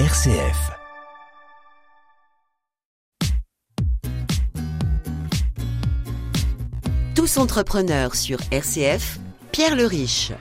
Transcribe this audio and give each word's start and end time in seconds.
RCF. 0.00 0.72
Tous 7.14 7.36
entrepreneurs 7.36 8.16
sur 8.16 8.38
RCF, 8.50 9.20
Pierre 9.52 9.76
le 9.76 9.86
Riche. 9.86 10.32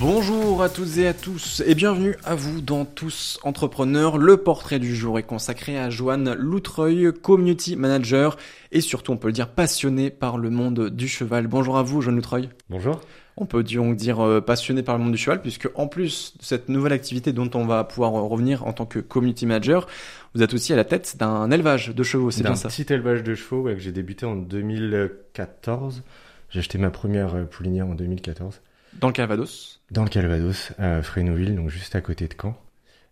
Bonjour 0.00 0.62
à 0.62 0.70
toutes 0.70 0.96
et 0.96 1.06
à 1.06 1.12
tous 1.12 1.62
et 1.66 1.74
bienvenue 1.74 2.16
à 2.24 2.34
vous 2.34 2.62
dans 2.62 2.86
Tous 2.86 3.38
Entrepreneurs. 3.42 4.16
Le 4.16 4.38
portrait 4.38 4.78
du 4.78 4.96
jour 4.96 5.18
est 5.18 5.24
consacré 5.24 5.78
à 5.78 5.90
Joanne 5.90 6.32
Loutreuil, 6.32 7.12
community 7.12 7.76
manager 7.76 8.38
et 8.72 8.80
surtout 8.80 9.12
on 9.12 9.18
peut 9.18 9.28
le 9.28 9.34
dire 9.34 9.50
passionné 9.50 10.08
par 10.08 10.38
le 10.38 10.48
monde 10.48 10.88
du 10.88 11.06
cheval. 11.06 11.48
Bonjour 11.48 11.76
à 11.76 11.82
vous 11.82 12.00
Joanne 12.00 12.16
Loutreuil. 12.16 12.48
Bonjour. 12.70 13.02
On 13.36 13.44
peut 13.44 13.62
donc 13.62 13.94
dire 13.96 14.20
euh, 14.20 14.40
passionné 14.40 14.82
par 14.82 14.96
le 14.96 15.04
monde 15.04 15.12
du 15.12 15.18
cheval 15.18 15.42
puisque 15.42 15.68
en 15.74 15.86
plus 15.86 16.34
de 16.38 16.44
cette 16.44 16.70
nouvelle 16.70 16.94
activité 16.94 17.34
dont 17.34 17.50
on 17.52 17.66
va 17.66 17.84
pouvoir 17.84 18.12
revenir 18.12 18.66
en 18.66 18.72
tant 18.72 18.86
que 18.86 19.00
community 19.00 19.44
manager, 19.44 19.86
vous 20.34 20.42
êtes 20.42 20.54
aussi 20.54 20.72
à 20.72 20.76
la 20.76 20.84
tête 20.84 21.18
d'un 21.18 21.50
élevage 21.50 21.94
de 21.94 22.02
chevaux, 22.02 22.30
c'est 22.30 22.42
bien 22.42 22.54
ça? 22.54 22.68
Un 22.68 22.70
petit 22.70 22.90
élevage 22.90 23.22
de 23.22 23.34
chevaux 23.34 23.64
ouais, 23.64 23.74
que 23.74 23.80
j'ai 23.80 23.92
débuté 23.92 24.24
en 24.24 24.36
2014. 24.36 26.02
J'ai 26.48 26.60
acheté 26.60 26.78
ma 26.78 26.88
première 26.90 27.34
euh, 27.34 27.44
poulinière 27.44 27.86
en 27.86 27.94
2014. 27.94 28.62
Dans 28.98 29.08
le 29.08 29.12
Calvados 29.12 29.80
Dans 29.90 30.04
le 30.04 30.08
Calvados, 30.08 30.72
à 30.78 31.02
Frénouville, 31.02 31.54
donc 31.54 31.70
juste 31.70 31.94
à 31.94 32.00
côté 32.00 32.26
de 32.26 32.34
Caen. 32.40 32.56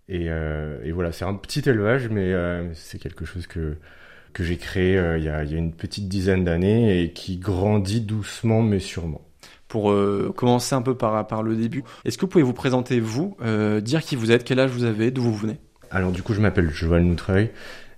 Et, 0.09 0.27
euh, 0.29 0.79
et 0.85 0.93
voilà, 0.93 1.13
c'est 1.13 1.25
un 1.25 1.35
petit 1.35 1.69
élevage, 1.69 2.09
mais 2.09 2.33
euh, 2.33 2.73
c'est 2.75 2.99
quelque 2.99 3.25
chose 3.25 3.47
que, 3.47 3.77
que 4.33 4.43
j'ai 4.43 4.57
créé 4.57 4.97
euh, 4.97 5.19
il, 5.19 5.25
y 5.25 5.29
a, 5.29 5.45
il 5.45 5.53
y 5.53 5.55
a 5.55 5.59
une 5.59 5.73
petite 5.73 6.09
dizaine 6.09 6.45
d'années 6.45 7.03
et 7.03 7.13
qui 7.13 7.37
grandit 7.37 8.01
doucement 8.01 8.63
mais 8.63 8.79
sûrement. 8.79 9.21
Pour 9.69 9.95
commencer 10.35 10.75
un 10.75 10.81
peu 10.81 10.97
par, 10.97 11.27
par 11.27 11.43
le 11.43 11.55
début, 11.55 11.85
est-ce 12.07 12.17
que 12.17 12.23
vous 12.23 12.29
pouvez 12.29 12.43
vous 12.43 12.55
présenter, 12.55 13.01
vous, 13.01 13.37
dire 13.83 14.01
qui 14.01 14.17
vous 14.17 14.33
êtes, 14.33 14.43
quel 14.43 14.61
âge 14.61 14.71
vous 14.71 14.85
avez, 14.85 15.11
d'où 15.11 15.21
vous 15.21 15.35
venez? 15.35 15.59
Alors 15.91 16.11
du 16.11 16.23
coup, 16.23 16.33
je 16.33 16.41
m'appelle 16.41 16.71
Joël 16.71 17.05
Noutreuil, 17.05 17.51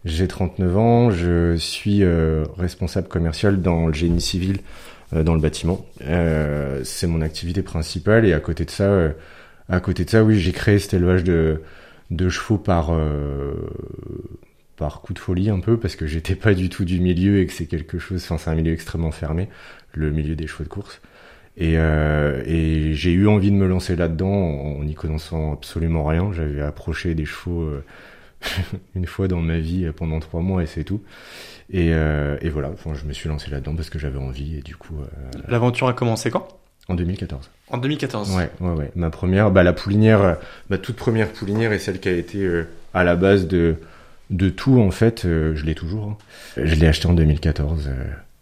j'ai 0.04 0.26
39 0.26 0.78
ans, 0.78 1.10
je 1.10 1.56
suis 1.56 2.02
euh, 2.02 2.44
responsable 2.56 3.08
commercial 3.08 3.60
dans 3.60 3.86
le 3.86 3.92
génie 3.92 4.20
civil 4.20 4.60
dans 5.12 5.34
le 5.34 5.40
bâtiment. 5.40 5.84
Euh, 6.02 6.82
c'est 6.84 7.06
mon 7.06 7.20
activité 7.20 7.62
principale 7.62 8.26
et 8.26 8.32
à 8.32 8.40
côté 8.40 8.64
de 8.64 8.70
ça, 8.70 8.84
euh, 8.84 9.12
à 9.68 9.80
côté 9.80 10.04
de 10.04 10.10
ça, 10.10 10.24
oui, 10.24 10.38
j'ai 10.38 10.52
créé 10.52 10.78
cet 10.78 10.94
élevage 10.94 11.24
de, 11.24 11.62
de 12.10 12.28
chevaux 12.28 12.58
par 12.58 12.90
euh, 12.92 13.54
par 14.76 15.02
coup 15.02 15.12
de 15.12 15.18
folie 15.18 15.50
un 15.50 15.60
peu 15.60 15.76
parce 15.78 15.94
que 15.96 16.06
j'étais 16.06 16.34
pas 16.34 16.54
du 16.54 16.70
tout 16.70 16.84
du 16.84 17.00
milieu 17.00 17.38
et 17.40 17.46
que 17.46 17.52
c'est 17.52 17.66
quelque 17.66 17.98
chose, 17.98 18.22
enfin 18.24 18.38
c'est 18.38 18.50
un 18.50 18.54
milieu 18.54 18.72
extrêmement 18.72 19.10
fermé, 19.10 19.48
le 19.92 20.10
milieu 20.10 20.34
des 20.36 20.46
chevaux 20.46 20.64
de 20.64 20.68
course. 20.68 21.00
Et, 21.56 21.74
euh, 21.76 22.42
et 22.46 22.94
j'ai 22.94 23.12
eu 23.12 23.28
envie 23.28 23.50
de 23.50 23.56
me 23.56 23.66
lancer 23.66 23.96
là-dedans 23.96 24.32
en 24.32 24.82
n'y 24.82 24.94
connaissant 24.94 25.52
absolument 25.52 26.04
rien. 26.04 26.32
J'avais 26.32 26.62
approché 26.62 27.14
des 27.14 27.26
chevaux 27.26 27.62
euh, 27.62 27.84
une 28.94 29.06
fois 29.06 29.28
dans 29.28 29.40
ma 29.40 29.58
vie 29.58 29.84
euh, 29.86 29.92
pendant 29.92 30.20
trois 30.20 30.40
mois 30.40 30.62
et 30.62 30.66
c'est 30.66 30.84
tout. 30.84 31.02
Et, 31.72 31.92
euh, 31.92 32.36
et 32.40 32.48
voilà, 32.48 32.70
enfin, 32.70 32.94
je 32.94 33.04
me 33.04 33.12
suis 33.12 33.28
lancé 33.28 33.50
là-dedans 33.50 33.74
parce 33.76 33.90
que 33.90 33.98
j'avais 33.98 34.18
envie 34.18 34.56
et 34.58 34.62
du 34.62 34.74
coup 34.76 34.96
euh, 35.00 35.38
L'aventure 35.48 35.88
a 35.88 35.92
commencé 35.92 36.30
quand? 36.30 36.48
En 36.88 36.94
2014. 36.94 37.48
En 37.68 37.78
2014. 37.78 38.34
Ouais, 38.34 38.50
ouais, 38.60 38.72
ouais. 38.74 38.90
Ma 38.96 39.10
première, 39.10 39.50
bah 39.52 39.62
la 39.62 39.72
poulinière, 39.72 40.22
euh, 40.22 40.34
ma 40.70 40.78
toute 40.78 40.96
première 40.96 41.28
poulinière 41.28 41.72
est 41.72 41.78
celle 41.78 42.00
qui 42.00 42.08
a 42.08 42.12
été 42.12 42.38
euh, 42.38 42.66
à 42.94 43.04
la 43.04 43.14
base 43.16 43.46
de 43.46 43.76
de 44.30 44.48
tout 44.48 44.80
en 44.80 44.90
fait. 44.92 45.22
je 45.24 45.64
l'ai 45.64 45.74
toujours. 45.74 46.04
hein. 46.06 46.16
Je 46.56 46.74
l'ai 46.76 46.86
acheté 46.86 47.06
en 47.08 47.12
2014. 47.14 47.90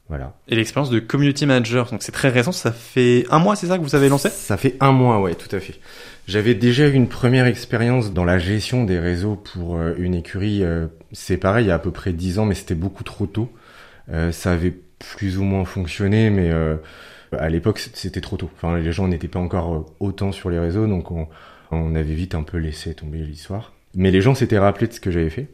Voilà. 0.08 0.34
Et 0.48 0.56
l'expérience 0.56 0.90
de 0.90 1.00
community 1.00 1.44
manager, 1.44 1.90
donc 1.90 2.02
c'est 2.02 2.12
très 2.12 2.30
récent, 2.30 2.52
ça 2.52 2.72
fait 2.72 3.26
un 3.30 3.38
mois, 3.38 3.56
c'est 3.56 3.66
ça 3.66 3.76
que 3.78 3.82
vous 3.82 3.94
avez 3.94 4.08
lancé? 4.08 4.30
Ça 4.30 4.56
fait 4.56 4.76
un 4.80 4.92
mois, 4.92 5.20
ouais, 5.20 5.34
tout 5.34 5.54
à 5.54 5.60
fait. 5.60 5.74
J'avais 6.26 6.54
déjà 6.54 6.88
eu 6.88 6.92
une 6.92 7.08
première 7.08 7.46
expérience 7.46 8.12
dans 8.12 8.24
la 8.24 8.38
gestion 8.38 8.84
des 8.84 8.98
réseaux 8.98 9.36
pour 9.36 9.76
euh, 9.76 9.94
une 9.98 10.14
écurie. 10.14 10.62
euh, 10.62 10.86
c'est 11.12 11.36
pareil, 11.36 11.66
il 11.66 11.68
y 11.68 11.70
a 11.70 11.74
à 11.74 11.78
peu 11.78 11.90
près 11.90 12.12
dix 12.12 12.38
ans, 12.38 12.46
mais 12.46 12.54
c'était 12.54 12.74
beaucoup 12.74 13.04
trop 13.04 13.26
tôt. 13.26 13.50
Euh, 14.10 14.32
ça 14.32 14.52
avait 14.52 14.74
plus 14.98 15.38
ou 15.38 15.44
moins 15.44 15.64
fonctionné, 15.64 16.30
mais 16.30 16.50
euh, 16.50 16.76
à 17.32 17.48
l'époque, 17.48 17.78
c'était 17.78 18.20
trop 18.20 18.36
tôt. 18.36 18.50
Enfin, 18.56 18.78
les 18.78 18.92
gens 18.92 19.08
n'étaient 19.08 19.28
pas 19.28 19.38
encore 19.38 19.94
autant 20.00 20.32
sur 20.32 20.48
les 20.50 20.58
réseaux, 20.58 20.86
donc 20.86 21.10
on, 21.10 21.28
on 21.70 21.94
avait 21.94 22.14
vite 22.14 22.34
un 22.34 22.42
peu 22.42 22.56
laissé 22.56 22.94
tomber 22.94 23.18
l'histoire. 23.18 23.74
Mais 23.94 24.10
les 24.10 24.20
gens 24.20 24.34
s'étaient 24.34 24.58
rappelés 24.58 24.86
de 24.86 24.92
ce 24.92 25.00
que 25.00 25.10
j'avais 25.10 25.30
fait. 25.30 25.48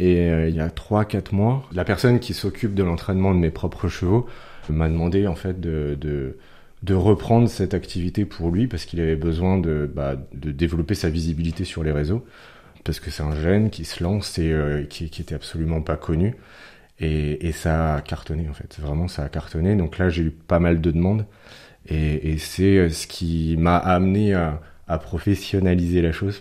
Et 0.00 0.30
euh, 0.30 0.48
il 0.48 0.56
y 0.56 0.60
a 0.60 0.68
3-4 0.68 1.34
mois, 1.34 1.68
la 1.72 1.84
personne 1.84 2.20
qui 2.20 2.32
s'occupe 2.32 2.74
de 2.74 2.82
l'entraînement 2.82 3.34
de 3.34 3.38
mes 3.38 3.50
propres 3.50 3.88
chevaux 3.88 4.26
m'a 4.70 4.88
demandé 4.88 5.26
en 5.26 5.34
fait 5.34 5.60
de, 5.60 5.94
de, 6.00 6.38
de 6.82 6.94
reprendre 6.94 7.48
cette 7.50 7.74
activité 7.74 8.24
pour 8.24 8.50
lui 8.50 8.66
parce 8.66 8.86
qu'il 8.86 8.98
avait 9.00 9.16
besoin 9.16 9.58
de, 9.58 9.90
bah, 9.94 10.16
de 10.32 10.52
développer 10.52 10.94
sa 10.94 11.10
visibilité 11.10 11.64
sur 11.64 11.82
les 11.82 11.92
réseaux. 11.92 12.24
Parce 12.82 12.98
que 12.98 13.10
c'est 13.10 13.22
un 13.22 13.34
jeune 13.36 13.68
qui 13.68 13.84
se 13.84 14.02
lance 14.02 14.38
et 14.38 14.50
euh, 14.50 14.84
qui, 14.84 15.10
qui 15.10 15.20
était 15.20 15.34
absolument 15.34 15.82
pas 15.82 15.96
connu. 15.96 16.34
Et, 16.98 17.46
et 17.46 17.52
ça 17.52 17.96
a 17.96 18.00
cartonné 18.00 18.48
en 18.48 18.54
fait. 18.54 18.78
Vraiment, 18.80 19.06
ça 19.06 19.24
a 19.24 19.28
cartonné. 19.28 19.76
Donc 19.76 19.98
là, 19.98 20.08
j'ai 20.08 20.22
eu 20.22 20.30
pas 20.30 20.60
mal 20.60 20.80
de 20.80 20.90
demandes. 20.90 21.26
Et, 21.88 22.32
et 22.32 22.38
c'est 22.38 22.78
euh, 22.78 22.88
ce 22.88 23.06
qui 23.06 23.56
m'a 23.58 23.76
amené 23.76 24.32
à, 24.32 24.62
à 24.88 24.98
professionnaliser 24.98 26.00
la 26.00 26.12
chose 26.12 26.40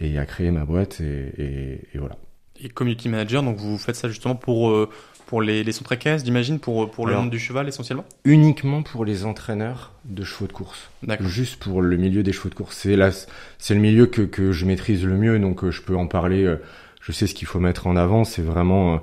et 0.00 0.18
à 0.18 0.24
créer 0.24 0.50
ma 0.50 0.64
boîte. 0.64 1.02
Et, 1.02 1.32
et, 1.38 1.80
et 1.94 1.98
voilà. 1.98 2.16
Et 2.62 2.68
community 2.68 3.08
manager, 3.08 3.42
donc 3.42 3.56
vous 3.56 3.76
faites 3.78 3.96
ça 3.96 4.08
justement 4.08 4.36
pour, 4.36 4.70
euh, 4.70 4.88
pour 5.26 5.42
les, 5.42 5.64
les 5.64 5.72
centres 5.72 5.92
équestres, 5.92 6.24
j'imagine, 6.24 6.58
pour, 6.60 6.90
pour 6.90 7.06
le 7.06 7.12
Alors- 7.12 7.22
monde 7.24 7.30
du 7.32 7.38
cheval 7.38 7.66
essentiellement? 7.68 8.04
Uniquement 8.24 8.82
pour 8.82 9.04
les 9.04 9.24
entraîneurs 9.24 9.92
de 10.04 10.22
chevaux 10.22 10.46
de 10.46 10.52
course. 10.52 10.90
D'accord. 11.02 11.26
Juste 11.26 11.56
pour 11.56 11.82
le 11.82 11.96
milieu 11.96 12.22
des 12.22 12.32
chevaux 12.32 12.48
de 12.50 12.54
course. 12.54 12.76
C'est 12.76 12.96
là, 12.96 13.10
c'est 13.58 13.74
le 13.74 13.80
milieu 13.80 14.06
que, 14.06 14.22
que 14.22 14.52
je 14.52 14.66
maîtrise 14.66 15.04
le 15.04 15.16
mieux, 15.16 15.38
donc 15.38 15.64
euh, 15.64 15.70
je 15.70 15.82
peux 15.82 15.96
en 15.96 16.06
parler. 16.06 16.44
euh, 16.44 16.56
Je 17.00 17.12
sais 17.12 17.26
ce 17.26 17.34
qu'il 17.34 17.48
faut 17.48 17.58
mettre 17.60 17.86
en 17.86 17.96
avant. 17.96 18.24
C'est 18.24 18.42
vraiment, 18.42 18.94
euh, 18.94 18.98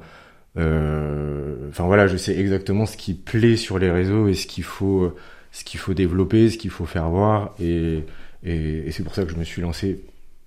euh, 0.57 1.69
enfin 1.69 1.85
voilà, 1.85 2.07
je 2.07 2.17
sais 2.17 2.37
exactement 2.39 2.85
ce 2.85 2.97
qui 2.97 3.13
plaît 3.13 3.57
sur 3.57 3.79
les 3.79 3.91
réseaux 3.91 4.27
et 4.27 4.33
ce 4.33 4.47
qu'il 4.47 4.63
faut, 4.63 5.03
euh, 5.03 5.15
ce 5.51 5.63
qu'il 5.63 5.79
faut 5.79 5.93
développer, 5.93 6.49
ce 6.49 6.57
qu'il 6.57 6.71
faut 6.71 6.85
faire 6.85 7.09
voir. 7.09 7.53
Et, 7.59 8.03
et, 8.43 8.87
et 8.87 8.91
c'est 8.91 9.03
pour 9.03 9.13
ça 9.15 9.23
que 9.25 9.31
je 9.31 9.35
me 9.37 9.43
suis 9.43 9.61
lancé 9.61 9.99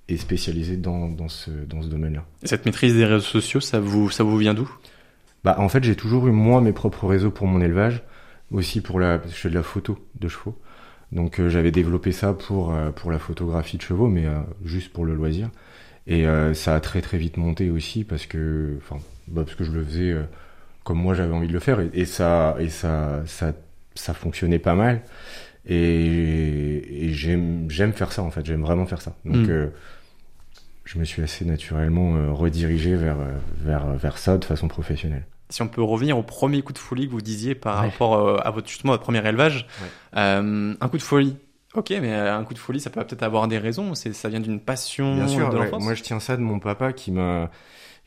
et 0.09 0.16
spécialisé 0.16 0.76
dans, 0.76 1.09
dans 1.09 1.28
ce, 1.28 1.50
dans 1.50 1.82
ce 1.82 1.88
domaine-là. 1.88 2.25
Et 2.42 2.47
cette 2.47 2.66
maîtrise 2.66 2.94
des 2.94 3.04
réseaux 3.04 3.20
sociaux, 3.20 3.60
ça 3.60 3.81
vous, 3.81 4.10
ça 4.10 4.22
vous 4.25 4.37
vient 4.37 4.54
d'où? 4.54 4.70
Bah, 5.44 5.56
en 5.59 5.69
fait, 5.69 5.84
j'ai 5.84 5.97
toujours 5.97 6.26
eu 6.26 6.31
moi 6.31 6.60
mes 6.60 6.72
propres 6.72 7.06
réseaux 7.06 7.31
pour 7.31 7.47
mon 7.47 7.60
élevage, 7.60 8.03
aussi 8.50 8.81
pour 8.81 9.00
la, 9.00 9.19
parce 9.19 9.31
que 9.31 9.37
je 9.37 9.43
fais 9.43 9.50
de 9.50 9.54
la 9.54 9.62
photo 9.62 9.98
de 10.20 10.28
chevaux. 10.28 10.59
Donc 11.12 11.38
euh, 11.38 11.48
j'avais 11.48 11.70
développé 11.70 12.12
ça 12.12 12.32
pour 12.32 12.75
euh, 12.75 12.91
pour 12.91 13.12
la 13.12 13.19
photographie 13.19 13.76
de 13.76 13.82
chevaux, 13.82 14.09
mais 14.09 14.26
euh, 14.26 14.41
juste 14.64 14.93
pour 14.93 15.04
le 15.04 15.14
loisir. 15.14 15.50
Et 16.06 16.26
euh, 16.26 16.54
ça 16.54 16.75
a 16.75 16.81
très 16.81 17.03
très 17.03 17.19
vite 17.19 17.37
monté 17.37 17.70
aussi 17.70 18.04
parce 18.04 18.26
que, 18.26 18.78
enfin, 18.78 18.97
bah, 19.28 19.43
parce 19.44 19.54
que 19.54 19.64
je 19.64 19.72
le 19.72 19.84
faisais 19.84 20.14
comme 20.82 20.98
moi 20.98 21.14
j'avais 21.14 21.32
envie 21.32 21.47
de 21.47 21.53
le 21.53 21.60
faire 21.60 21.81
et, 21.81 21.91
et 21.94 22.04
ça 22.04 22.56
et 22.59 22.69
ça 22.69 23.22
ça 23.26 23.53
ça 23.94 24.12
fonctionnait 24.12 24.59
pas 24.59 24.75
mal. 24.75 25.03
Et, 25.66 27.06
et 27.06 27.12
j'aime 27.12 27.69
faire 27.92 28.12
ça 28.12 28.22
en 28.22 28.30
fait, 28.30 28.44
j'aime 28.44 28.62
vraiment 28.62 28.86
faire 28.86 29.00
ça. 29.02 29.14
Donc 29.25 29.47
Mm. 29.47 29.50
euh, 29.50 29.66
je 30.84 30.98
me 30.98 31.04
suis 31.04 31.22
assez 31.22 31.44
naturellement 31.44 32.16
euh, 32.16 32.30
redirigé 32.32 32.94
vers 32.97 33.19
euh, 33.19 33.32
vers 33.64 33.86
vers 33.94 34.19
ça 34.19 34.36
de 34.36 34.44
façon 34.44 34.69
professionnelle. 34.69 35.25
Si 35.50 35.62
on 35.62 35.69
peut 35.69 35.82
revenir 35.82 36.19
au 36.19 36.22
premier 36.22 36.62
coup 36.62 36.72
de 36.72 36.78
folie 36.78 37.06
que 37.06 37.12
vous 37.12 37.20
disiez 37.22 37.54
par 37.54 37.80
Ouais. 37.82 37.88
rapport 37.91 38.14
euh, 38.14 38.36
à 38.42 38.50
votre, 38.50 38.69
justement, 38.69 38.92
votre 38.92 39.02
premier 39.04 39.26
élevage, 39.26 39.66
Ouais. 39.80 39.88
euh, 40.20 40.75
un 40.80 40.88
coup 40.88 40.97
de 40.98 41.02
folie. 41.02 41.36
Ok, 41.75 41.91
mais 41.91 42.12
un 42.14 42.44
coup 42.44 42.54
de 42.54 42.58
folie, 42.58 42.78
ça 42.81 42.88
peut 42.88 43.04
peut-être 43.04 43.22
avoir 43.25 43.48
des 43.48 43.58
raisons. 43.58 43.94
C'est, 43.94 44.12
ça 44.12 44.28
vient 44.28 44.41
d'une 44.41 44.60
passion 44.60 45.14
Bien 45.16 45.26
sûr, 45.28 45.50
de 45.50 45.56
ouais. 45.58 45.64
l'enfance. 45.64 45.82
moi 45.82 45.94
je 45.94 46.02
tiens 46.02 46.20
ça 46.20 46.36
de 46.36 46.42
mon 46.42 46.58
papa 46.60 46.92
qui 46.92 47.10
m'a 47.12 47.50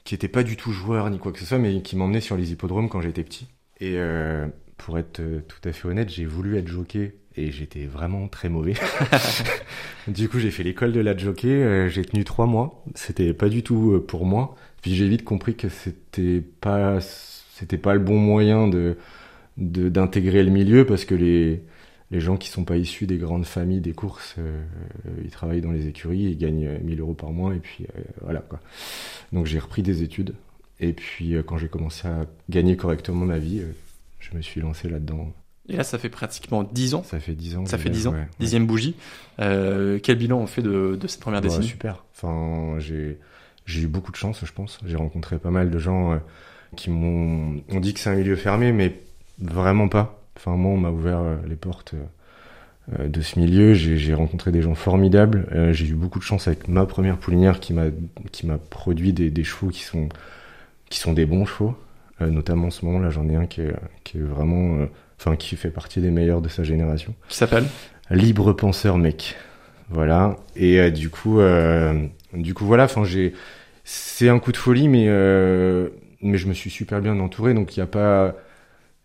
qui 0.04 0.16
était 0.16 0.30
pas 0.30 0.44
du 0.44 0.56
tout 0.56 0.72
joueur 0.72 1.10
ni 1.10 1.20
quoi 1.20 1.34
que 1.34 1.40
ce 1.40 1.46
soit, 1.46 1.58
mais 1.58 1.82
qui 1.82 1.96
m'emmenait 1.98 2.22
sur 2.22 2.38
les 2.38 2.52
hippodromes 2.54 2.88
quand 2.90 3.02
j'étais 3.02 3.24
petit. 3.24 3.48
Et 3.82 3.96
euh, 3.98 4.48
pour 4.78 4.98
être 4.98 5.22
tout 5.48 5.68
à 5.68 5.74
fait 5.74 5.88
honnête, 5.88 6.10
j'ai 6.10 6.26
voulu 6.26 6.58
être 6.58 6.68
jockey 6.70 7.14
et 7.38 7.52
j'étais 7.52 7.86
vraiment 7.86 8.28
très 8.28 8.50
mauvais. 8.50 8.74
du 10.08 10.30
coup, 10.30 10.40
j'ai 10.40 10.52
fait 10.52 10.64
l'école 10.64 10.92
de 10.92 11.00
la 11.00 11.16
jockey, 11.16 11.48
euh, 11.48 11.90
j'ai 11.90 12.04
tenu 12.04 12.24
trois 12.24 12.46
mois. 12.46 12.84
C'était 12.96 13.34
pas 13.34 13.50
du 13.50 13.64
tout 13.64 13.94
euh, 13.94 14.06
pour 14.06 14.26
moi. 14.26 14.56
Puis 14.82 14.96
j'ai 14.96 15.08
vite 15.08 15.24
compris 15.24 15.56
que 15.56 15.70
c'était 15.70 16.42
pas 16.42 17.00
c'était 17.02 17.78
pas 17.78 17.94
le 17.94 18.00
bon 18.00 18.18
moyen 18.18 18.68
de 18.68 18.98
d'intégrer 19.58 20.44
le 20.44 20.52
milieu 20.52 20.86
parce 20.86 21.04
que 21.04 21.16
les 21.16 21.64
les 22.12 22.20
gens 22.20 22.38
qui 22.38 22.50
sont 22.50 22.64
pas 22.64 22.78
issus 22.78 23.06
des 23.06 23.18
grandes 23.18 23.46
familles 23.46 23.82
des 23.82 23.94
courses, 23.94 24.36
euh, 24.40 24.64
ils 25.24 25.30
travaillent 25.32 25.62
dans 25.62 25.72
les 25.72 25.88
écuries, 25.88 26.20
ils 26.20 26.38
gagnent 26.38 26.68
euh, 26.68 26.80
1000 26.82 27.02
euros 27.02 27.14
par 27.14 27.32
mois 27.32 27.54
et 27.54 27.60
puis 27.60 27.86
euh, 27.86 28.02
voilà 28.22 28.40
quoi. 28.40 28.60
Donc 29.34 29.46
j'ai 29.46 29.60
repris 29.60 29.84
des 29.84 30.04
études 30.04 30.36
et 30.80 30.94
puis 30.94 31.36
euh, 31.36 31.44
quand 31.44 31.58
j'ai 31.58 31.68
commencé 31.68 32.08
à 32.08 32.26
gagner 32.50 32.78
correctement 32.78 33.26
ma 33.26 33.40
vie, 33.40 33.62
je 34.20 34.36
me 34.36 34.42
suis 34.42 34.62
lancé 34.62 34.90
là-dedans. 34.90 35.34
Et 35.70 35.76
là, 35.76 35.84
ça 35.84 35.98
fait 35.98 36.10
pratiquement 36.10 36.64
10 36.64 36.96
ans. 36.96 37.04
Ça 37.04 37.20
fait 37.20 37.34
10 37.34 37.58
ans. 37.58 37.66
Ça 37.66 37.78
fait 37.78 37.90
10 37.90 38.08
ans. 38.08 38.12
ouais, 38.12 38.20
ouais. 38.20 38.28
Dixième 38.40 38.66
bougie. 38.66 38.96
Euh, 39.40 40.00
quel 40.02 40.18
bilan 40.18 40.40
on 40.40 40.48
fait 40.48 40.62
de, 40.62 40.98
de 41.00 41.08
cette 41.08 41.20
première 41.20 41.42
Bah, 41.42 41.48
décennie? 41.50 41.68
super. 41.68 42.04
Enfin, 42.16 42.80
j'ai 42.80 43.18
j'ai 43.66 43.82
eu 43.82 43.88
beaucoup 43.88 44.12
de 44.12 44.18
chance, 44.18 44.40
je 44.46 44.52
pense. 44.52 44.80
J'ai 44.86 44.96
rencontré 44.96 45.38
pas 45.38 45.52
mal 45.52 45.70
de 45.70 45.78
gens 45.78 46.14
euh, 46.14 46.18
qui 46.78 46.90
m'ont 46.90 47.62
on 47.70 47.80
dit 47.82 47.94
que 47.94 48.00
c'est 48.00 48.10
un 48.10 48.16
milieu 48.16 48.38
fermé, 48.38 48.72
mais 48.72 49.00
vraiment 49.40 49.90
pas. 49.90 50.22
Enfin, 50.38 50.56
moi, 50.56 50.72
on 50.72 50.78
m'a 50.78 50.90
ouvert 50.90 51.20
euh, 51.20 51.36
les 51.48 51.56
portes 51.58 51.94
de 52.98 53.22
ce 53.22 53.38
milieu. 53.38 53.74
J'ai 53.74 54.14
rencontré 54.14 54.52
des 54.52 54.62
gens 54.62 54.76
formidables. 54.76 55.48
Euh, 55.52 55.74
j'ai 55.74 55.88
eu 55.88 55.94
beaucoup 55.94 56.20
de 56.20 56.24
chance 56.24 56.48
avec 56.48 56.70
ma 56.70 56.86
première 56.86 57.18
poulinière 57.18 57.60
qui 57.60 57.74
m'a 57.74 57.88
qui 58.32 58.46
m'a 58.48 58.58
produit 58.58 59.12
des, 59.12 59.30
des, 59.30 59.44
chevaux 59.44 59.68
qui 59.68 59.84
sont 59.84 60.08
qui 60.90 61.00
sont 61.00 61.12
des 61.14 61.26
bons 61.26 61.46
chevaux. 61.46 61.76
Euh, 62.22 62.28
notamment 62.28 62.68
en 62.68 62.72
ce 62.72 62.86
moment 62.86 63.00
là, 63.00 63.10
j'en 63.10 63.28
ai 63.30 63.36
un 63.36 63.46
qui 63.46 63.62
est, 63.62 63.74
qui 64.04 64.18
est 64.18 64.22
vraiment, 64.22 64.88
enfin 65.20 65.36
qui 65.36 65.56
fait 65.56 65.70
partie 65.70 66.02
des 66.02 66.12
meilleurs 66.12 66.42
de 66.42 66.50
sa 66.50 66.64
génération. 66.64 67.14
Qui 67.30 67.38
s'appelle 67.38 67.66
Libre 68.10 68.54
penseur 68.54 68.98
mec. 68.98 69.36
Voilà. 69.90 70.36
Et 70.56 70.92
du 70.92 71.10
coup, 71.10 71.40
du 72.34 72.54
coup 72.54 72.66
voilà. 72.66 72.86
Enfin 72.86 73.04
j'ai, 73.04 73.34
c'est 73.84 74.30
un 74.30 74.40
coup 74.40 74.52
de 74.52 74.58
folie, 74.58 74.88
mais 74.88 75.08
mais 76.22 76.38
je 76.38 76.48
me 76.48 76.54
suis 76.54 76.70
super 76.70 77.02
bien 77.02 77.20
entouré, 77.20 77.54
donc 77.54 77.76
il 77.76 77.80
y 77.80 77.84
a 77.84 77.88
pas 77.88 78.36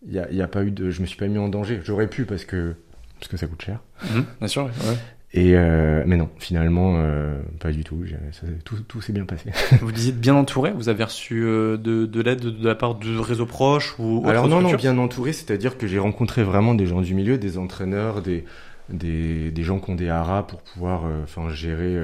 il 0.05 0.13
y 0.13 0.19
a, 0.19 0.29
y 0.31 0.41
a, 0.41 0.47
pas 0.47 0.63
eu 0.63 0.71
de 0.71 0.89
je 0.89 1.01
me 1.01 1.05
suis 1.05 1.17
pas 1.17 1.27
mis 1.27 1.37
en 1.37 1.47
danger 1.47 1.79
j'aurais 1.83 2.07
pu 2.07 2.25
parce 2.25 2.43
que 2.43 2.75
parce 3.19 3.29
que 3.29 3.37
ça 3.37 3.47
coûte 3.47 3.61
cher. 3.61 3.79
Mhm, 4.03 4.25
bien 4.39 4.47
sûr, 4.47 4.65
ouais. 4.65 4.97
Et 5.35 5.55
euh, 5.55 6.03
mais 6.05 6.15
non, 6.15 6.29
finalement, 6.37 6.95
euh, 6.97 7.41
pas 7.59 7.71
du 7.71 7.83
tout. 7.83 8.03
Ça, 8.31 8.45
tout, 8.63 8.77
tout 8.87 9.01
s'est 9.01 9.13
bien 9.13 9.25
passé. 9.25 9.49
vous 9.81 9.91
disiez 9.91 10.11
bien 10.11 10.35
entouré. 10.35 10.71
Vous 10.71 10.89
avez 10.89 11.03
reçu 11.03 11.43
euh, 11.43 11.75
de, 11.75 12.05
de 12.05 12.21
l'aide 12.21 12.41
de 12.41 12.67
la 12.67 12.75
part 12.75 12.95
de 12.95 13.17
réseaux 13.17 13.47
proches 13.47 13.95
ou 13.97 14.23
Alors 14.27 14.47
non, 14.47 14.61
non, 14.61 14.73
bien 14.75 14.97
entouré, 14.99 15.33
c'est-à-dire 15.33 15.77
que 15.77 15.87
j'ai 15.87 15.97
rencontré 15.97 16.43
vraiment 16.43 16.75
des 16.75 16.85
gens 16.85 17.01
du 17.01 17.15
milieu, 17.15 17.39
des 17.39 17.57
entraîneurs, 17.57 18.21
des 18.21 18.45
des, 18.89 19.49
des 19.49 19.63
gens 19.63 19.79
qui 19.79 19.89
ont 19.91 19.95
des 19.95 20.09
haras 20.09 20.43
pour 20.43 20.61
pouvoir, 20.61 21.05
euh, 21.05 21.23
enfin, 21.23 21.49
gérer 21.49 21.97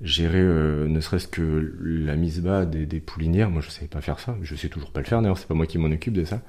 gérer 0.00 0.42
ne 0.42 1.00
serait-ce 1.00 1.28
que 1.28 1.76
la 1.82 2.16
mise 2.16 2.40
bas 2.40 2.64
des, 2.64 2.86
des 2.86 3.00
poulinières. 3.00 3.50
Moi, 3.50 3.62
je 3.62 3.70
savais 3.70 3.88
pas 3.88 4.00
faire 4.00 4.20
ça. 4.20 4.36
Je 4.42 4.54
sais 4.54 4.68
toujours 4.68 4.90
pas 4.90 5.00
le 5.00 5.06
faire. 5.06 5.20
D'ailleurs, 5.20 5.38
c'est 5.38 5.48
pas 5.48 5.54
moi 5.54 5.66
qui 5.66 5.78
m'en 5.78 5.90
occupe 5.90 6.14
de 6.14 6.24
ça 6.24 6.40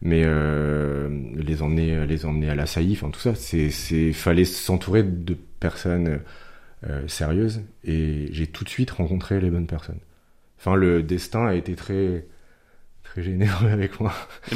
mais 0.00 0.22
euh, 0.24 1.08
les 1.34 1.62
emmener 1.62 2.06
les 2.06 2.24
emmener 2.24 2.50
à 2.50 2.54
la 2.54 2.66
saillie 2.66 2.92
enfin 2.92 3.10
tout 3.10 3.20
ça 3.20 3.34
c'est 3.34 3.70
c'est 3.70 4.12
fallait 4.12 4.44
s'entourer 4.44 5.02
de 5.02 5.36
personnes 5.60 6.20
euh, 6.88 7.08
sérieuses 7.08 7.62
et 7.84 8.28
j'ai 8.30 8.46
tout 8.46 8.64
de 8.64 8.68
suite 8.68 8.92
rencontré 8.92 9.40
les 9.40 9.50
bonnes 9.50 9.66
personnes 9.66 9.98
enfin 10.58 10.76
le 10.76 11.02
destin 11.02 11.46
a 11.46 11.54
été 11.54 11.74
très 11.74 12.26
très 13.12 13.22
généreux 13.22 13.70
avec 13.70 14.00
moi. 14.00 14.12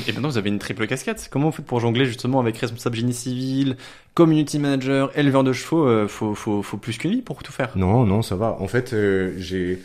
Et 0.08 0.12
maintenant 0.12 0.28
vous 0.28 0.38
avez 0.38 0.50
une 0.50 0.58
triple 0.58 0.86
casquette. 0.86 1.28
Comment 1.30 1.46
vous 1.46 1.56
faites 1.56 1.66
pour 1.66 1.80
jongler 1.80 2.04
justement 2.04 2.40
avec 2.40 2.56
responsable 2.58 2.96
génie 2.96 3.14
civil 3.14 3.76
community 4.14 4.58
manager 4.58 5.16
éleveur 5.18 5.44
de 5.44 5.52
chevaux 5.52 5.86
euh, 5.86 6.08
faut 6.08 6.34
faut 6.34 6.62
faut 6.62 6.76
plus 6.76 6.98
qu'une 6.98 7.12
vie 7.12 7.22
pour 7.22 7.42
tout 7.42 7.52
faire? 7.52 7.72
Non 7.76 8.04
non 8.04 8.22
ça 8.22 8.36
va. 8.36 8.56
En 8.60 8.68
fait 8.68 8.92
euh, 8.92 9.34
j'ai 9.38 9.80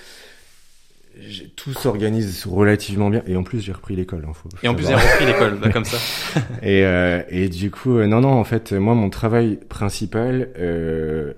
tout 1.56 1.74
s'organise 1.74 2.46
relativement 2.46 3.10
bien. 3.10 3.24
Et 3.28 3.36
en 3.36 3.44
plus 3.44 3.62
j'ai 3.62 3.72
repris 3.72 3.96
l'école 3.96 4.25
hein, 4.28 4.34
et 4.64 4.68
en 4.68 4.75
plus 4.75 4.88
j'ai 4.88 4.96
repris 4.96 5.25
l'école 5.25 5.58
bah, 5.60 5.70
comme 5.70 5.86
ça. 5.86 5.98
Et 6.62 6.86
euh, 6.86 7.22
et 7.30 7.50
du 7.50 7.72
coup 7.72 7.98
euh, 7.98 8.08
non 8.08 8.22
non 8.22 8.31
en 8.31 8.44
fait 8.44 8.74
moi 8.74 8.94
mon 8.94 9.10
travail 9.10 9.58
principal 9.70 10.50
euh, 10.58 11.34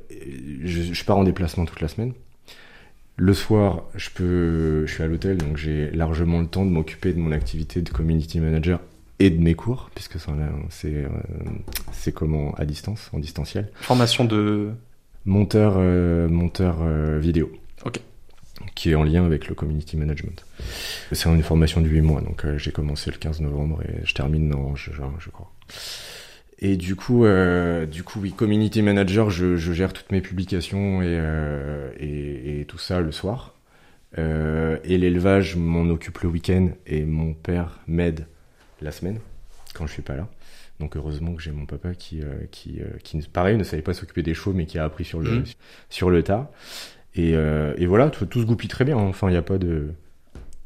je, 0.64 0.94
je, 0.94 1.06
pars 1.06 1.18
en 1.18 1.24
déplacement 1.24 1.66
toute 1.66 1.82
la 1.82 1.88
semaine 1.88 2.14
le 3.19 3.33
soir 3.33 3.83
je 3.95 4.10
peux 4.10 4.86
je 4.86 4.94
suis 4.94 5.04
à 5.04 5.07
l'hôtel 5.07 5.38
donc 5.38 5.57
j'ai 5.57 5.92
largement 5.92 6.39
le 6.39 6.48
temps 6.48 6.66
de 6.66 6.71
m'occuper 6.71 7.13
de 7.13 7.19
mon 7.19 7.31
activité 7.31 7.81
de 7.81 7.89
community 7.89 8.39
manager 8.39 8.80
et 9.19 9.30
de 9.30 9.42
mes 9.42 9.56
cours 9.56 9.89
puisque 9.94 10.18
c'est 10.69 10.88
euh, 10.88 11.07
c'est 11.92 12.12
comment 12.13 12.54
à 12.56 12.66
distance 12.66 13.10
en 13.13 13.19
distanciel 13.19 13.69
formation 13.75 14.25
de 14.25 14.71
monteur 15.25 15.75
euh, 15.77 16.30
monteur 16.30 16.77
vidéo 17.19 17.51
ok 17.86 18.00
qui 18.75 18.92
est 18.92 18.95
en 18.95 19.04
lien 19.04 19.25
avec 19.25 19.48
le 19.48 19.56
community 19.56 19.98
management. 19.98 20.45
C'est 21.12 21.30
une 21.30 21.44
formation 21.44 21.81
de 21.81 21.88
8 21.88 22.01
mois, 22.01 22.22
donc 22.22 22.45
euh, 22.45 22.57
j'ai 22.57 22.72
commencé 22.72 23.12
le 23.12 23.18
15 23.18 23.42
novembre 23.42 23.81
et 23.83 24.06
je 24.06 24.13
termine 24.13 24.54
en 24.54 24.75
juin, 24.75 25.13
je 25.19 25.30
crois. 25.30 25.51
Et 26.60 26.76
du 26.76 26.96
coup, 26.96 27.26
euh, 27.26 27.86
du 27.86 28.04
coup, 28.04 28.20
oui, 28.20 28.34
community 28.34 28.82
manager, 28.82 29.30
je, 29.30 29.56
je 29.56 29.72
gère 29.72 29.94
toutes 29.94 30.12
mes 30.12 30.22
publications 30.22 31.02
et, 31.02 31.06
euh, 31.08 31.92
et, 31.98 32.60
et, 32.60 32.66
tout 32.66 32.78
ça 32.78 33.00
le 33.00 33.12
soir. 33.12 33.56
Euh, 34.18 34.78
et 34.84 34.98
l'élevage 34.98 35.56
m'en 35.56 35.90
occupe 35.90 36.20
le 36.20 36.30
week-end 36.30 36.70
et 36.86 37.06
mon 37.06 37.34
père 37.34 37.80
m'aide 37.88 38.26
la 38.82 38.92
semaine 38.92 39.20
quand 39.74 39.86
je 39.88 39.94
suis 39.94 40.02
pas 40.02 40.16
là. 40.16 40.28
Donc 40.80 40.98
heureusement 40.98 41.34
que 41.36 41.42
j'ai 41.42 41.52
mon 41.52 41.66
papa 41.66 41.94
qui, 41.94 42.22
euh, 42.22 42.46
qui, 42.52 42.82
qui, 43.04 43.20
pareil, 43.32 43.58
ne 43.58 43.64
savait 43.64 43.82
pas 43.82 43.94
s'occuper 43.94 44.24
des 44.24 44.34
chevaux, 44.34 44.54
mais 44.54 44.66
qui 44.66 44.80
a 44.80 44.84
appris 44.84 45.06
sur 45.06 45.20
le, 45.20 45.40
mmh. 45.40 45.46
sur 45.90 46.10
le 46.10 46.24
tas. 46.24 46.52
Et, 47.16 47.36
euh, 47.36 47.74
et 47.78 47.86
voilà, 47.86 48.10
tout, 48.10 48.26
tout, 48.26 48.42
se 48.42 48.46
goupille 48.46 48.70
très 48.70 48.86
bien. 48.86 48.98
Hein. 48.98 49.08
Enfin, 49.08 49.28
il 49.30 49.32
n'y 49.32 49.38
a 49.38 49.42
pas 49.44 49.58
de. 49.58 49.94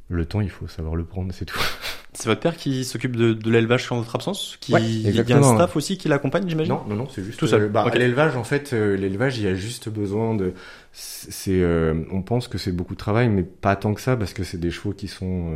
Le 0.09 0.25
temps, 0.25 0.41
il 0.41 0.49
faut 0.49 0.67
savoir 0.67 0.95
le 0.95 1.05
prendre, 1.05 1.33
c'est 1.33 1.45
tout. 1.45 1.59
C'est 2.15 2.29
votre 2.29 2.41
père 2.41 2.55
qui 2.55 2.85
s'occupe 2.85 3.15
de, 3.15 3.33
de 3.33 3.49
l'élevage 3.49 3.91
en 3.91 3.97
votre 3.97 4.13
absence 4.15 4.57
qui... 4.61 4.71
Il 4.71 5.09
y 5.09 5.33
a 5.33 5.37
un 5.37 5.43
staff 5.55 5.75
aussi 5.75 5.97
qui 5.97 6.07
l'accompagne, 6.07 6.47
j'imagine 6.47 6.73
Non, 6.73 6.83
non, 6.87 6.95
non, 6.95 7.07
c'est 7.09 7.23
juste... 7.23 7.39
Tout 7.39 7.47
seul. 7.47 7.63
Euh, 7.63 7.69
bah, 7.69 7.89
L'élevage, 7.93 8.35
en 8.35 8.43
fait, 8.43 8.73
euh, 8.73 8.95
l'élevage, 8.95 9.39
il 9.39 9.45
y 9.45 9.47
a 9.47 9.55
juste 9.55 9.89
besoin 9.89 10.35
de... 10.35 10.53
C'est, 10.91 11.61
euh, 11.63 12.03
on 12.11 12.21
pense 12.21 12.47
que 12.47 12.59
c'est 12.59 12.71
beaucoup 12.71 12.93
de 12.93 12.99
travail, 12.99 13.29
mais 13.29 13.41
pas 13.41 13.75
tant 13.75 13.95
que 13.95 14.01
ça, 14.01 14.15
parce 14.15 14.33
que 14.33 14.43
c'est 14.43 14.59
des 14.59 14.69
chevaux 14.69 14.93
qui 14.93 15.07
sont 15.07 15.55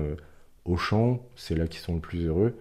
au 0.65 0.77
champ, 0.77 1.23
c'est 1.35 1.55
là 1.55 1.67
qu'ils 1.67 1.81
sont 1.81 1.93
le 1.93 2.01
plus 2.01 2.25
heureux. 2.25 2.55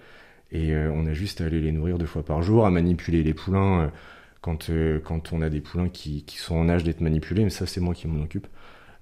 Et 0.53 0.77
on 0.77 1.07
a 1.07 1.15
juste 1.15 1.41
à 1.41 1.47
aller 1.47 1.61
les 1.61 1.73
nourrir 1.73 1.97
deux 1.97 2.07
fois 2.07 2.23
par 2.23 2.43
jour, 2.43 2.67
à 2.67 2.71
manipuler 2.71 3.23
les 3.23 3.33
poulains 3.33 3.91
quand, 4.43 4.71
quand 5.05 5.33
on 5.33 5.41
a 5.41 5.49
des 5.49 5.61
poulains 5.61 5.89
qui, 5.89 6.23
qui 6.25 6.37
sont 6.37 6.57
en 6.57 6.69
âge 6.69 6.85
d'être 6.85 7.01
manipulés, 7.01 7.45
mais 7.45 7.51
ça 7.51 7.65
c'est 7.67 7.81
moi 7.81 7.95
qui 7.95 8.07
m'en 8.09 8.23
occupe. 8.23 8.47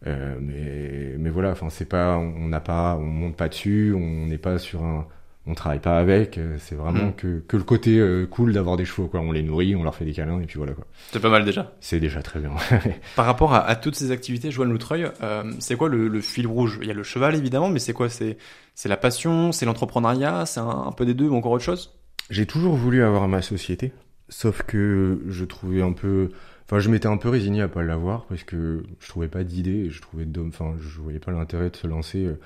Euh, 0.06 0.36
mais, 0.40 1.16
mais 1.18 1.30
voilà, 1.30 1.50
enfin 1.50 1.70
c'est 1.70 1.88
pas, 1.88 2.16
on 2.16 2.48
n'a 2.48 2.60
pas, 2.60 2.96
on 2.96 3.04
monte 3.04 3.36
pas 3.36 3.48
dessus, 3.48 3.94
on 3.96 4.26
n'est 4.26 4.38
pas 4.38 4.58
sur 4.58 4.84
un, 4.84 5.06
on 5.46 5.54
travaille 5.54 5.80
pas 5.80 5.98
avec. 5.98 6.38
Euh, 6.38 6.56
c'est 6.58 6.74
vraiment 6.74 7.08
mm. 7.08 7.14
que, 7.16 7.42
que 7.46 7.56
le 7.56 7.62
côté 7.62 7.98
euh, 7.98 8.26
cool 8.26 8.52
d'avoir 8.52 8.76
des 8.76 8.84
chevaux, 8.84 9.08
quoi. 9.08 9.20
On 9.20 9.32
les 9.32 9.42
nourrit, 9.42 9.76
on 9.76 9.82
leur 9.82 9.94
fait 9.94 10.04
des 10.04 10.12
câlins 10.12 10.40
et 10.40 10.46
puis 10.46 10.56
voilà 10.56 10.72
quoi. 10.72 10.86
C'est 11.12 11.20
pas 11.20 11.28
mal 11.28 11.44
déjà. 11.44 11.72
C'est 11.80 12.00
déjà 12.00 12.22
très 12.22 12.40
bien. 12.40 12.52
Par 13.16 13.26
rapport 13.26 13.54
à, 13.54 13.66
à, 13.66 13.76
toutes 13.76 13.94
ces 13.94 14.10
activités, 14.10 14.50
Joanne 14.50 14.70
Loutreuil, 14.70 15.10
euh, 15.22 15.52
c'est 15.58 15.76
quoi 15.76 15.88
le, 15.88 16.08
le, 16.08 16.20
fil 16.20 16.46
rouge? 16.46 16.78
Il 16.80 16.88
y 16.88 16.90
a 16.90 16.94
le 16.94 17.02
cheval 17.02 17.34
évidemment, 17.34 17.68
mais 17.68 17.78
c'est 17.78 17.92
quoi? 17.92 18.08
C'est 18.08 18.38
c'est 18.74 18.88
la 18.88 18.96
passion, 18.96 19.52
c'est 19.52 19.66
l'entrepreneuriat, 19.66 20.46
c'est 20.46 20.60
un, 20.60 20.84
un, 20.86 20.92
peu 20.92 21.04
des 21.04 21.14
deux 21.14 21.28
ou 21.28 21.36
encore 21.36 21.52
autre 21.52 21.64
chose? 21.64 21.94
J'ai 22.30 22.46
toujours 22.46 22.74
voulu 22.74 23.02
avoir 23.02 23.28
ma 23.28 23.42
société. 23.42 23.92
Sauf 24.30 24.62
que 24.62 25.20
je 25.28 25.44
trouvais 25.44 25.82
un 25.82 25.92
peu, 25.92 26.30
enfin, 26.66 26.80
je 26.80 26.88
m'étais 26.88 27.08
un 27.08 27.16
peu 27.16 27.28
résigné 27.28 27.62
à 27.62 27.68
pas 27.68 27.82
l'avoir 27.82 28.26
parce 28.26 28.44
que 28.44 28.84
je 29.00 29.08
trouvais 29.08 29.28
pas 29.28 29.44
d'idée, 29.44 29.90
je 29.90 30.00
trouvais 30.00 30.24
de, 30.24 30.40
enfin, 30.40 30.74
je 30.80 31.00
voyais 31.00 31.18
pas 31.18 31.32
l'intérêt 31.32 31.70
de 31.70 31.76
se 31.76 31.86
lancer 31.86 32.24
euh, 32.24 32.38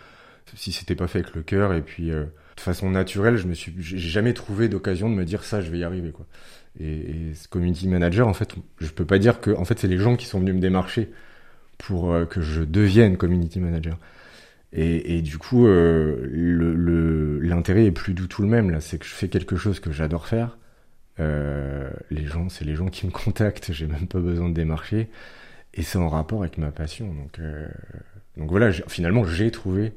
si 0.54 0.72
c'était 0.72 0.94
pas 0.94 1.06
fait 1.06 1.20
avec 1.20 1.34
le 1.34 1.42
cœur 1.42 1.74
et 1.74 1.82
puis 1.82 2.10
euh, 2.10 2.24
de 2.56 2.60
façon 2.60 2.90
naturelle, 2.90 3.36
je 3.36 3.46
me 3.46 3.54
suis, 3.54 3.74
j'ai 3.78 3.98
jamais 3.98 4.32
trouvé 4.34 4.68
d'occasion 4.68 5.10
de 5.10 5.14
me 5.14 5.24
dire 5.24 5.44
ça, 5.44 5.60
je 5.60 5.70
vais 5.70 5.78
y 5.78 5.84
arriver 5.84 6.10
quoi. 6.10 6.26
Et, 6.80 6.92
et 7.30 7.34
ce 7.34 7.48
community 7.48 7.88
manager, 7.88 8.28
en 8.28 8.34
fait, 8.34 8.54
je 8.78 8.88
peux 8.90 9.04
pas 9.04 9.18
dire 9.18 9.40
que, 9.40 9.50
en 9.50 9.64
fait, 9.64 9.78
c'est 9.78 9.88
les 9.88 9.98
gens 9.98 10.16
qui 10.16 10.26
sont 10.26 10.38
venus 10.40 10.54
me 10.54 10.60
démarcher 10.60 11.10
pour 11.76 12.12
euh, 12.12 12.24
que 12.24 12.40
je 12.40 12.62
devienne 12.62 13.16
community 13.16 13.60
manager. 13.60 13.98
Et, 14.72 15.16
et, 15.16 15.22
du 15.22 15.38
coup, 15.38 15.66
euh, 15.66 17.38
l'intérêt 17.40 17.80
le, 17.80 17.86
est 17.86 17.92
plus 17.92 18.14
du 18.14 18.28
tout 18.28 18.42
le 18.42 18.48
même 18.48 18.70
là. 18.70 18.80
C'est 18.80 18.98
que 18.98 19.06
je 19.06 19.14
fais 19.14 19.28
quelque 19.28 19.56
chose 19.56 19.80
que 19.80 19.90
j'adore 19.92 20.26
faire, 20.26 20.58
euh, 21.20 21.90
les 22.10 22.24
gens, 22.26 22.48
c'est 22.48 22.64
les 22.64 22.74
gens 22.74 22.88
qui 22.88 23.06
me 23.06 23.10
contactent, 23.10 23.72
j'ai 23.72 23.86
même 23.86 24.06
pas 24.06 24.20
besoin 24.20 24.48
de 24.48 24.54
démarcher, 24.54 25.08
et 25.74 25.82
c'est 25.82 25.98
en 25.98 26.08
rapport 26.08 26.40
avec 26.40 26.58
ma 26.58 26.70
passion. 26.70 27.12
Donc, 27.12 27.38
euh, 27.38 27.68
donc 28.36 28.50
voilà, 28.50 28.72
finalement, 28.88 29.24
j'ai 29.24 29.50
trouvé 29.50 29.92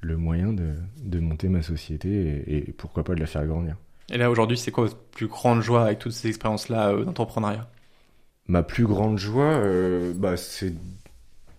le 0.00 0.16
moyen 0.16 0.52
de, 0.52 0.74
de, 1.02 1.18
monter 1.18 1.48
ma 1.48 1.62
société 1.62 2.08
et, 2.08 2.56
et, 2.56 2.72
pourquoi 2.72 3.04
pas 3.04 3.14
de 3.14 3.20
la 3.20 3.26
faire 3.26 3.46
grandir. 3.46 3.76
Et 4.12 4.18
là, 4.18 4.30
aujourd'hui, 4.30 4.58
c'est 4.58 4.70
quoi 4.70 4.84
votre 4.84 4.98
plus 4.98 5.28
grande 5.28 5.62
joie 5.62 5.84
avec 5.84 5.98
toutes 5.98 6.12
ces 6.12 6.28
expériences-là 6.28 6.90
euh, 6.90 7.04
d'entrepreneuriat? 7.04 7.70
Ma 8.46 8.62
plus 8.62 8.84
grande 8.84 9.16
joie, 9.16 9.54
euh, 9.54 10.12
bah, 10.14 10.36
c'est 10.36 10.74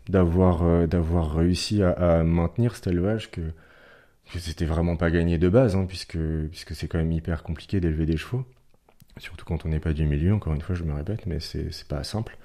d'avoir 0.08 0.88
d'avoir 0.88 1.34
réussi 1.36 1.82
à, 1.82 1.90
à, 1.90 2.24
maintenir 2.24 2.76
cet 2.76 2.86
élevage 2.86 3.32
que, 3.32 3.42
que 4.32 4.38
c'était 4.38 4.66
vraiment 4.66 4.96
pas 4.96 5.10
gagné 5.10 5.40
de 5.40 5.50
base, 5.50 5.76
hein, 5.76 5.86
puisque 5.88 6.20
puisque 6.52 6.76
c'est 6.76 6.88
quand 6.88 7.00
même 7.00 7.12
hyper 7.12 7.42
compliqué 7.42 7.80
d'élever 7.80 8.06
des 8.06 8.18
chevaux 8.18 8.46
surtout 9.18 9.46
quand 9.46 9.66
on 9.66 9.70
n'est 9.70 9.80
pas 9.80 9.94
du 9.94 10.06
milieu, 10.06 10.34
encore 10.34 10.54
une 10.54 10.62
fois, 10.62 10.76
je 10.76 10.84
me 10.84 10.94
répète, 10.94 11.26
mais 11.26 11.40
c'est, 11.40 11.70
pas 11.88 12.04
simple. 12.04 12.38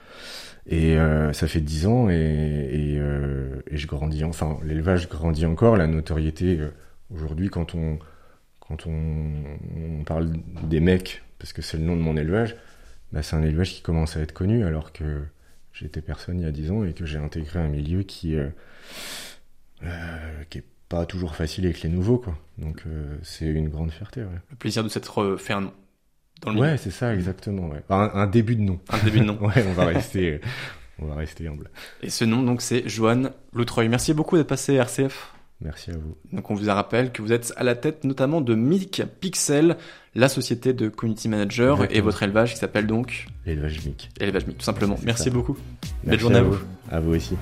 Et 0.67 0.97
euh, 0.97 1.33
ça 1.33 1.49
fait 1.49 1.61
dix 1.61 1.87
ans 1.87 2.09
et, 2.09 2.97
euh, 2.99 3.61
je 3.71 3.87
grandis, 3.87 4.25
enfin, 4.25 4.59
l'élevage 4.63 5.09
grandit 5.09 5.47
encore, 5.47 5.77
la 5.77 5.87
notoriété, 5.87 6.59
euh, 6.59 6.71
aujourd'hui, 7.13 7.49
quand 7.49 7.75
on, 7.75 7.99
quand 8.61 8.87
on, 8.87 10.05
parle 10.05 10.33
des 10.63 10.81
mecs, 10.81 11.23
parce 11.39 11.53
que 11.53 11.63
c'est 11.63 11.77
le 11.77 11.85
nom 11.85 11.97
de 11.97 12.03
mon 12.03 12.17
élevage, 12.17 12.57
bah, 13.13 13.23
c'est 13.23 13.37
un 13.37 13.43
élevage 13.43 13.73
qui 13.75 13.83
commence 13.83 14.17
à 14.17 14.21
être 14.21 14.33
connu, 14.33 14.65
alors 14.65 14.93
que 14.93 15.23
j'étais 15.73 16.01
personne 16.01 16.39
il 16.39 16.45
y 16.45 16.49
a 16.49 16.53
dix 16.53 16.71
ans 16.71 16.85
et 16.85 16.93
que 16.93 17.05
j'ai 17.05 17.19
intégré 17.19 17.59
un 17.59 17.69
milieu 17.69 18.03
qui, 18.03 18.37
euh, 18.37 18.49
qui 20.51 20.59
est 20.59 20.65
pas 20.89 21.07
toujours 21.07 21.35
facile 21.35 21.65
avec 21.65 21.83
les 21.83 21.89
nouveaux, 21.89 22.19
quoi. 22.19 22.37
Donc, 22.59 22.83
c'est 23.23 23.47
une 23.47 23.69
grande 23.69 23.91
fierté. 23.91 24.23
Le 24.51 24.57
plaisir 24.57 24.83
de 24.83 24.89
s'être 24.89 25.37
fait 25.37 25.53
un 25.53 25.63
nom 25.63 25.73
ouais, 26.47 26.77
c'est 26.77 26.91
ça, 26.91 27.15
exactement. 27.15 27.69
Ouais. 27.69 27.83
Un, 27.91 28.11
un, 28.15 28.27
début 28.27 28.57
de 28.57 28.63
nom. 28.63 28.79
Un 28.91 28.99
début 29.05 29.21
de 29.21 29.25
nom. 29.27 29.39
ouais, 29.41 29.65
on 29.69 29.73
va 29.73 29.87
rester, 29.87 30.41
on 30.99 31.07
va 31.07 31.15
rester 31.17 31.47
humble. 31.47 31.71
Et 32.03 32.11
ce 32.11 32.25
nom, 32.25 32.43
donc, 32.43 32.63
c'est 32.63 32.89
Joanne 32.89 33.31
Loutreuil. 33.53 33.89
Merci 33.89 34.15
beaucoup 34.15 34.37
d'être 34.37 34.49
passé 34.49 34.75
RCF. 34.75 35.33
Merci 35.63 35.91
à 35.91 35.95
vous. 35.95 36.17
Donc 36.33 36.51
on 36.51 36.55
vous 36.55 36.67
rappelle 36.71 37.13
que 37.13 37.21
vous 37.21 37.33
êtes 37.33 37.53
à 37.57 37.65
la 37.65 37.75
tête 37.75 38.05
notamment 38.05 38.41
de 38.41 38.55
Mic 38.55 39.03
Pixel, 39.21 39.77
la 40.15 40.31
société 40.31 40.73
de 40.73 40.89
community 40.89 41.29
manager 41.29 41.75
Exactement. 41.75 41.99
et 41.99 42.01
votre 42.01 42.23
élevage 42.23 42.55
qui 42.55 42.59
s'appelle 42.59 42.87
donc 42.87 43.27
L'élevage 43.45 43.85
MIC. 43.85 44.09
Élevage 44.21 44.47
Mic, 44.47 44.57
tout 44.57 44.65
simplement. 44.65 44.99
Merci 45.05 45.29
beaucoup. 45.29 45.59
Belle 46.03 46.19
journée 46.19 46.37
à 46.37 46.41
à 46.41 46.43
vous. 46.45 46.53
vous. 46.53 46.65
À 46.91 47.01
vous 47.01 47.15
aussi. 47.15 47.37